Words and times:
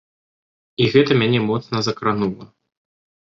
І 0.85 0.87
гэта 0.95 1.11
мяне 1.21 1.39
моцна 1.49 1.77
закранула. 1.87 2.45